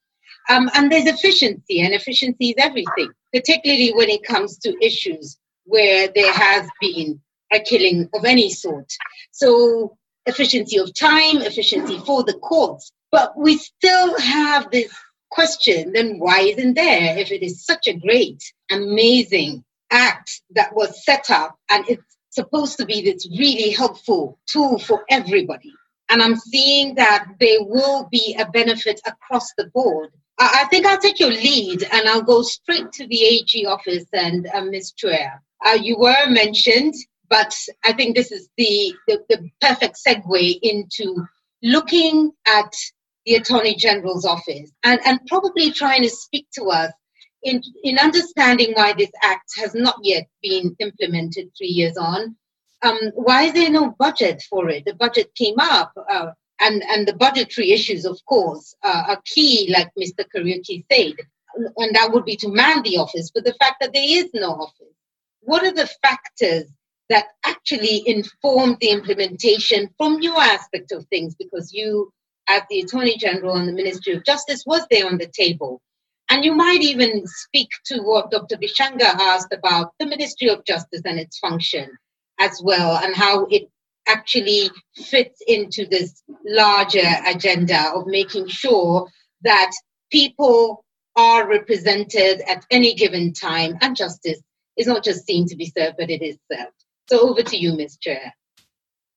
[0.49, 6.09] Um, and there's efficiency, and efficiency is everything, particularly when it comes to issues where
[6.13, 7.21] there has been
[7.53, 8.91] a killing of any sort.
[9.31, 14.91] So, efficiency of time, efficiency for the courts, but we still have this
[15.29, 21.05] question then why isn't there if it is such a great, amazing act that was
[21.05, 25.71] set up and it's supposed to be this really helpful tool for everybody?
[26.09, 30.09] And I'm seeing that there will be a benefit across the board.
[30.39, 34.47] I think I'll take your lead and I'll go straight to the AG office and
[34.51, 34.93] uh, Ms.
[34.99, 35.39] Chweya.
[35.63, 36.95] Uh, you were mentioned,
[37.29, 41.27] but I think this is the, the, the perfect segue into
[41.61, 42.73] looking at
[43.25, 46.91] the Attorney General's office and, and probably trying to speak to us
[47.43, 52.35] in, in understanding why this act has not yet been implemented three years on.
[52.81, 54.83] Um, why is there no budget for it?
[54.85, 59.73] The budget came up, uh, and, and the budgetary issues, of course, uh, are key,
[59.73, 60.25] like Mr.
[60.33, 61.13] Kariuki said,
[61.55, 63.31] and that would be to man the office.
[63.33, 64.95] But the fact that there is no office,
[65.41, 66.65] what are the factors
[67.09, 71.35] that actually inform the implementation from your aspect of things?
[71.35, 72.11] Because you
[72.49, 75.81] as the Attorney General and the Ministry of Justice was there on the table.
[76.29, 78.57] And you might even speak to what Dr.
[78.57, 81.89] Bichanga asked about the Ministry of Justice and its function
[82.39, 83.69] as well, and how it
[84.07, 89.07] actually fits into this larger agenda of making sure
[89.43, 89.71] that
[90.11, 90.83] people
[91.15, 94.41] are represented at any given time and justice
[94.77, 96.73] is not just seen to be served, but it is served.
[97.09, 97.97] So over to you, Ms.
[98.05, 98.31] Chweya.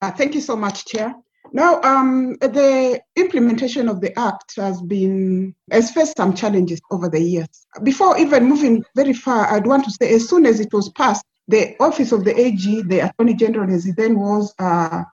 [0.03, 1.14] Uh, thank you so much, Chair.
[1.53, 7.21] Now, um, the implementation of the Act has been has faced some challenges over the
[7.21, 7.49] years.
[7.83, 11.25] Before even moving very far, I'd want to say, as soon as it was passed,
[11.49, 15.05] the office of the AG, the Attorney General, as he then was, uh,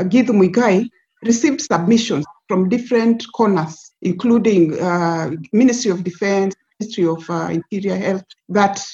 [0.00, 0.88] Githu Muigai,
[1.22, 8.24] received submissions from different corners, including uh, Ministry of Defense, Ministry of uh, Interior Health,
[8.48, 8.84] that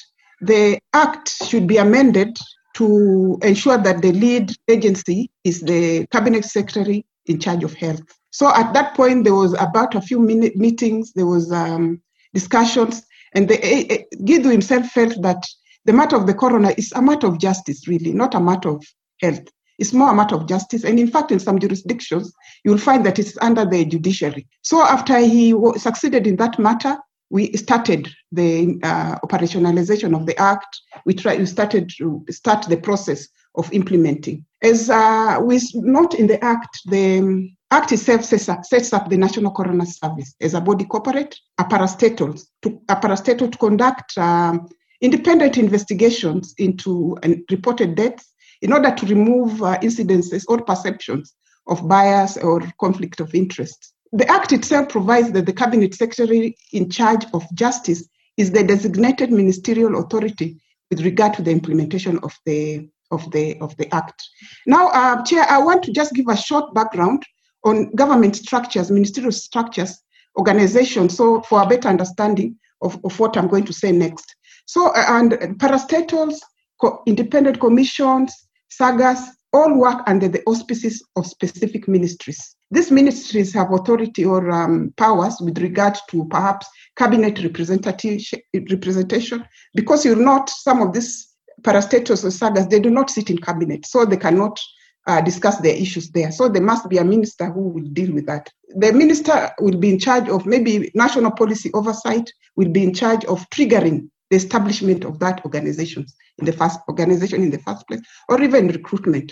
[0.41, 2.37] the Act should be amended
[2.75, 8.01] to ensure that the lead agency is the cabinet secretary in charge of health.
[8.31, 12.01] So at that point, there was about a few minute meetings, there was um,
[12.33, 13.03] discussions,
[13.35, 15.45] and the, uh, himself felt that
[15.85, 18.83] the matter of the coroner is a matter of justice, really, not a matter of
[19.21, 19.43] health.
[19.79, 20.83] It's more a matter of justice.
[20.83, 22.31] And in fact, in some jurisdictions,
[22.63, 24.47] you'll find that it's under the judiciary.
[24.61, 26.97] So after he w- succeeded in that matter,
[27.29, 30.79] we started the uh, operationalization of the act.
[31.05, 34.45] We tried, we started to start the process of implementing.
[34.61, 39.17] As uh, we note in the act, the act itself sets up, sets up the
[39.17, 44.67] National Coroner Service as a body corporate, a parastatal to, a parastatal to conduct um,
[45.01, 51.33] independent investigations into uh, reported deaths in order to remove uh, incidences or perceptions
[51.67, 56.89] of bias or conflict of interest the Act itself provides that the Cabinet Secretary in
[56.89, 58.07] charge of justice
[58.37, 63.75] is the designated ministerial authority with regard to the implementation of the of the of
[63.77, 64.21] the Act.
[64.67, 67.23] Now, uh, Chair, I want to just give a short background
[67.63, 69.99] on government structures, ministerial structures,
[70.37, 74.35] organizations, so for a better understanding of, of what I'm going to say next.
[74.65, 76.35] So, uh, and parastatals,
[76.79, 78.33] co- independent commissions,
[78.69, 82.55] SAGAs, all work under the auspices of specific ministries.
[82.73, 86.65] These ministries have authority or um, powers with regard to perhaps
[86.95, 89.45] cabinet representation,
[89.75, 91.27] because you're not, some of these
[91.61, 94.59] parastatals or SAGAs, they do not sit in cabinet, so they cannot
[95.05, 96.31] uh, discuss their issues there.
[96.31, 98.49] So there must be a minister who will deal with that.
[98.69, 103.23] The minister will be in charge of maybe national policy oversight, will be in charge
[103.25, 106.07] of triggering the establishment of that organization
[106.39, 109.31] in the first organization in the first place, or even recruitment.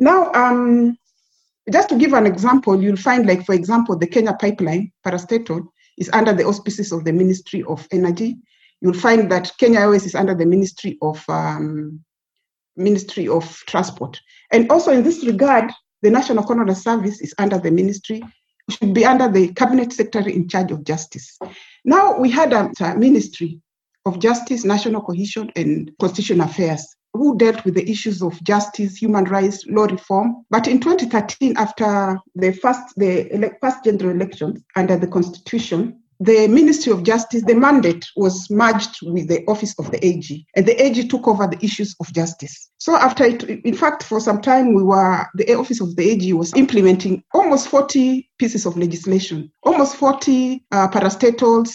[0.00, 0.96] Now, um,
[1.70, 5.66] just to give an example, you'll find, like, for example, the Kenya pipeline, parastatal,
[5.98, 8.36] is under the auspices of the Ministry of Energy.
[8.80, 12.02] You'll find that Kenya Airways is under the Ministry of um,
[12.76, 14.20] Ministry of Transport.
[14.50, 15.70] And also in this regard,
[16.02, 18.22] the National Coroner Service is under the ministry,
[18.70, 21.38] should be under the Cabinet Secretary in charge of justice.
[21.84, 23.60] Now we had a, a Ministry
[24.06, 29.24] of Justice, National Cohesion, and Constitutional Affairs who dealt with the issues of justice, human
[29.24, 30.44] rights, law reform.
[30.50, 36.48] But in 2013, after the first the ele- first general elections under the constitution, the
[36.48, 40.80] Ministry of Justice, the mandate was merged with the office of the AG, and the
[40.84, 42.70] AG took over the issues of justice.
[42.76, 46.32] So after it, in fact, for some time, we were the office of the AG
[46.34, 51.70] was implementing almost 40 pieces of legislation, almost 40 uh, parastatals,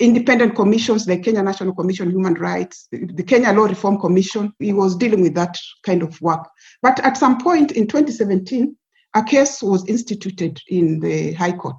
[0.00, 4.72] independent commissions, the Kenya National Commission on Human Rights, the Kenya Law Reform Commission, he
[4.72, 6.48] was dealing with that kind of work.
[6.82, 8.76] But at some point in 2017,
[9.14, 11.76] a case was instituted in the High Court,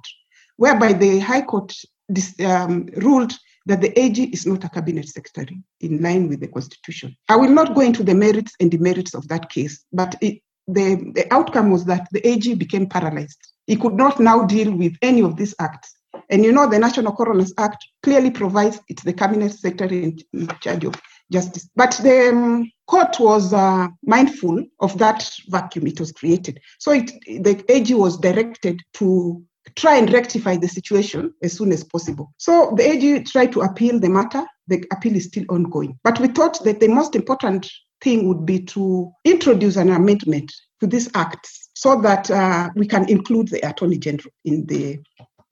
[0.56, 1.74] whereby the High Court
[2.44, 3.32] um, ruled
[3.66, 7.16] that the AG is not a cabinet secretary in line with the constitution.
[7.28, 11.12] I will not go into the merits and demerits of that case, but it, the,
[11.14, 13.38] the outcome was that the AG became paralyzed.
[13.66, 15.94] He could not now deal with any of these acts
[16.32, 20.48] and you know, the National Coroners Act clearly provides it's the cabinet secretary in, in
[20.60, 20.94] charge of
[21.30, 21.68] justice.
[21.76, 26.58] But the um, court was uh, mindful of that vacuum it was created.
[26.78, 29.44] So it, the AG was directed to
[29.76, 32.32] try and rectify the situation as soon as possible.
[32.38, 34.42] So the AG tried to appeal the matter.
[34.68, 35.98] The appeal is still ongoing.
[36.02, 37.70] But we thought that the most important
[38.00, 43.08] thing would be to introduce an amendment to this act so that uh, we can
[43.08, 44.98] include the Attorney General in the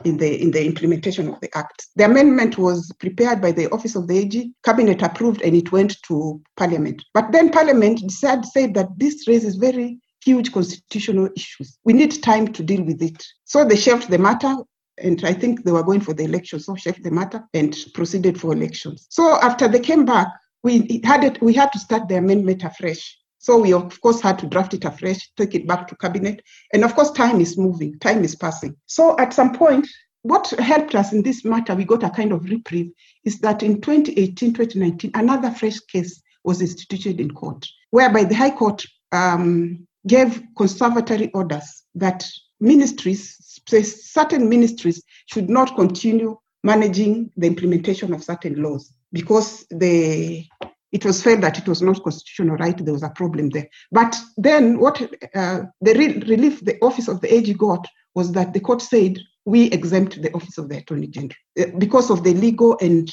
[0.04, 1.86] in the in the implementation of the act.
[1.96, 6.00] The amendment was prepared by the Office of the AG, Cabinet approved, and it went
[6.04, 7.02] to Parliament.
[7.14, 11.78] But then Parliament decided said that this raises very huge constitutional issues.
[11.84, 13.24] We need time to deal with it.
[13.44, 14.54] So they shelved the matter.
[14.98, 18.38] And I think they were going for the elections, so shelved the matter and proceeded
[18.38, 19.06] for elections.
[19.08, 20.28] So after they came back,
[20.62, 23.18] we had it, we had to start the amendment afresh.
[23.40, 26.42] So we of course had to draft it afresh, take it back to cabinet.
[26.74, 28.76] And of course, time is moving, time is passing.
[28.86, 29.88] So at some point,
[30.22, 32.92] what helped us in this matter, we got a kind of reprieve,
[33.24, 38.54] is that in 2018, 2019, another fresh case was instituted in court, whereby the High
[38.54, 42.26] Court um, gave conservatory orders that
[42.60, 50.44] ministries, certain ministries, should not continue managing the implementation of certain laws because the
[50.92, 53.68] it was felt that it was not constitutional right, there was a problem there.
[53.92, 55.00] But then what
[55.34, 59.18] uh, the re- relief the office of the AG got was that the court said
[59.44, 63.10] we exempt the office of the Attorney General uh, because of the legal and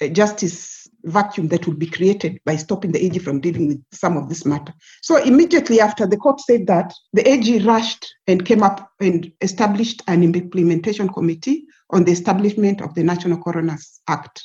[0.00, 4.16] uh, justice vacuum that would be created by stopping the AG from dealing with some
[4.16, 4.74] of this matter.
[5.02, 10.02] So immediately after the court said that, the AG rushed and came up and established
[10.08, 14.42] an implementation committee on the establishment of the National Coroners Act.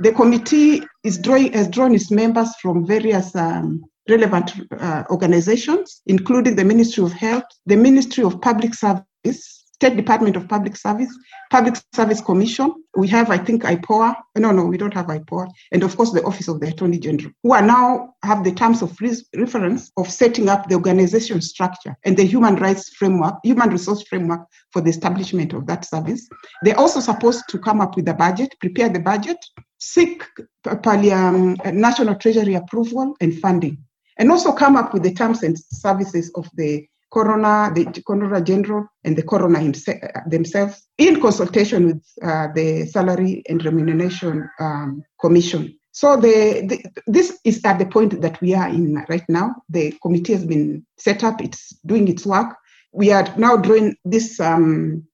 [0.00, 6.56] The committee is drawing, has drawn its members from various um, relevant uh, organizations, including
[6.56, 11.12] the Ministry of Health, the Ministry of Public Service, State Department of Public Service,
[11.50, 12.72] Public Service Commission.
[12.96, 14.14] We have, I think, IPOA.
[14.38, 15.48] No, no, we don't have IPOA.
[15.72, 18.80] And of course, the Office of the Attorney General, who are now have the terms
[18.80, 18.96] of
[19.36, 24.46] reference of setting up the organization structure and the human rights framework, human resource framework
[24.72, 26.28] for the establishment of that service.
[26.62, 29.44] They're also supposed to come up with a budget, prepare the budget,
[29.82, 30.22] seek
[30.64, 33.76] um, national treasury approval and funding,
[34.16, 38.86] and also come up with the terms and services of the coroner, the coroner general,
[39.04, 45.76] and the coroner himself, themselves in consultation with uh, the Salary and Remuneration um, Commission.
[45.90, 49.56] So the, the, this is at the point that we are in right now.
[49.68, 52.56] The committee has been set up; it's doing its work.
[52.92, 55.04] We are now drawing this um,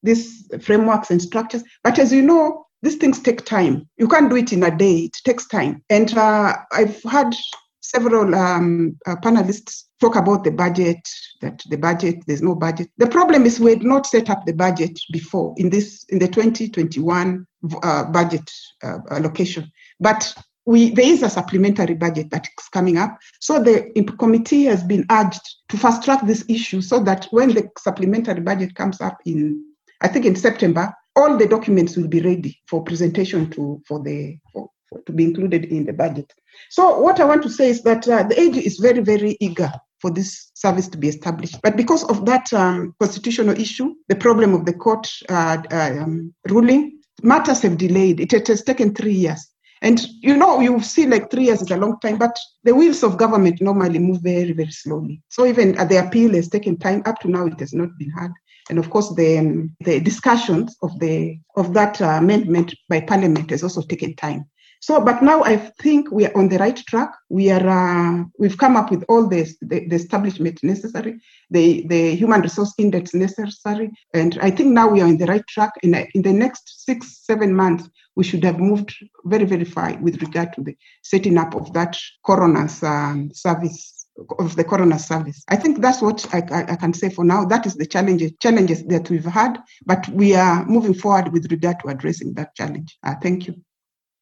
[0.61, 1.63] frameworks and structures.
[1.83, 3.87] But as you know, these things take time.
[3.97, 5.05] You can't do it in a day.
[5.05, 5.83] It takes time.
[5.89, 7.35] And uh, I've had
[7.81, 10.99] several um, uh, panelists talk about the budget,
[11.41, 12.89] that the budget, there's no budget.
[12.97, 16.27] The problem is we had not set up the budget before in this, in the
[16.27, 17.45] 2021
[17.83, 18.49] uh, budget
[18.83, 19.69] uh, allocation.
[19.99, 20.33] But
[20.65, 23.17] we, there is a supplementary budget that is coming up.
[23.39, 27.69] So the committee has been urged to fast track this issue so that when the
[27.77, 29.63] supplementary budget comes up in,
[30.01, 34.37] I think in September, all the documents will be ready for presentation to for the
[34.53, 36.33] for, for, to be included in the budget.
[36.69, 39.71] So what I want to say is that uh, the AG is very very eager
[40.01, 41.61] for this service to be established.
[41.61, 46.33] But because of that um, constitutional issue, the problem of the court uh, uh, um,
[46.47, 48.19] ruling, matters have delayed.
[48.19, 49.45] It, it has taken three years.
[49.81, 53.01] And you know, you see like three years is a long time, but the wheels
[53.03, 55.21] of government normally move very, very slowly.
[55.29, 57.01] So even uh, the appeal has taken time.
[57.05, 58.31] Up to now, it has not been heard.
[58.69, 63.49] And of course, the um, the discussions of the of that uh, amendment by Parliament
[63.49, 64.45] has also taken time.
[64.81, 67.11] So, but now I think we are on the right track.
[67.27, 71.19] We are, uh, we've come up with all the, the, the, establishment necessary,
[71.51, 73.91] the, the human resource index necessary.
[74.13, 75.73] And I think now we are in the right track.
[75.83, 78.95] In, in the next six, seven months, we should have moved
[79.25, 83.98] very, very far with regard to the setting up of that coroner's um, service
[84.39, 85.43] of the coroner service.
[85.47, 87.45] I think that's what I, I, I, can say for now.
[87.45, 91.79] That is the challenges challenges that we've had, but we are moving forward with regard
[91.81, 92.97] to addressing that challenge.
[93.03, 93.55] Uh, thank you.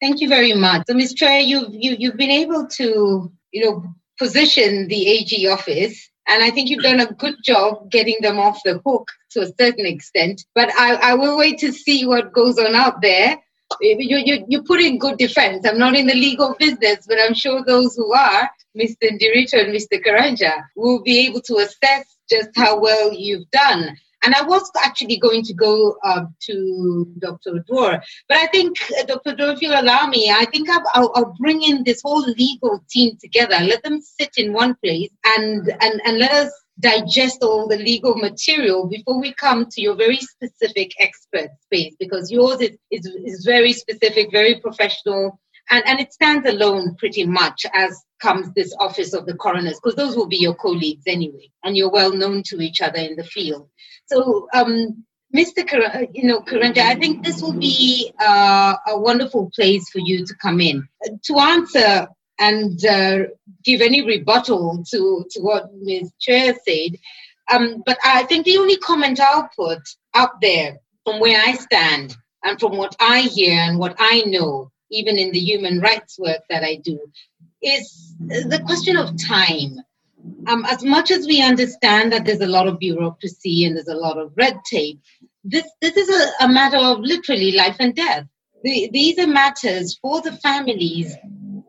[0.01, 0.83] Thank you very much.
[0.87, 1.15] So, Ms.
[1.15, 3.83] Chweya, you've, you, have you have been able to, you know,
[4.19, 8.61] position the AG office, and I think you've done a good job getting them off
[8.63, 10.43] the hook to a certain extent.
[10.53, 13.37] But I, I will wait to see what goes on out there.
[13.81, 15.65] You, you, you put in good defense.
[15.65, 19.03] I'm not in the legal business, but I'm sure those who are, Mr.
[19.03, 20.03] Nderitu and Mr.
[20.03, 23.95] Karanja, will be able to assess just how well you've done.
[24.23, 27.51] And I was actually going to go uh, to Dr.
[27.51, 29.33] Oduor, but I think, uh, Dr.
[29.33, 32.83] Oduor, if you'll allow me, I think I'll, I'll, I'll, bring in this whole legal
[32.89, 37.67] team together, let them sit in one place and, and, and let us digest all
[37.67, 42.77] the legal material before we come to your very specific expert space, because yours is,
[42.91, 48.51] is, is very specific, very professional, and, and it stands alone pretty much as comes
[48.53, 52.13] this office of the coroners, because those will be your colleagues anyway, and you're well
[52.13, 53.69] known to each other in the field.
[54.05, 55.03] So, um,
[55.35, 55.67] Mr.
[55.67, 60.25] Kar- you know, Karanja, I think this will be uh, a wonderful place for you
[60.25, 60.87] to come in
[61.25, 62.07] to answer
[62.39, 63.19] and uh,
[63.63, 66.11] give any rebuttal to, to what Ms.
[66.21, 66.99] Chweya said.
[67.51, 69.81] Um, but I think the only comment I'll put
[70.13, 74.71] out there from where I stand and from what I hear and what I know,
[74.91, 76.99] even in the human rights work that I do,
[77.61, 79.77] is the question of time
[80.47, 83.95] um, as much as we understand that there's a lot of bureaucracy and there's a
[83.95, 84.99] lot of red tape,
[85.43, 88.25] this, this is a, a matter of literally life and death.
[88.63, 91.15] The, these are matters for the families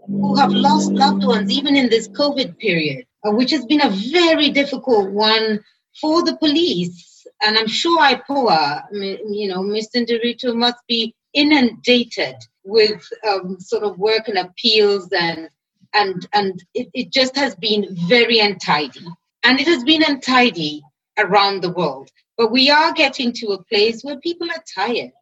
[0.09, 3.91] who have lost loved ones, even in this COVID period, uh, which has been a
[3.91, 5.61] very difficult one
[6.01, 7.27] for the police.
[7.43, 9.97] And I'm sure IPOA, you know, Mr.
[9.97, 15.49] Nderitu must be inundated with um, sort of work and appeals and
[15.95, 19.07] and and it, it just has been very untidy
[19.45, 20.83] and it has been untidy
[21.19, 25.13] around the world but we are getting to a place where people are tired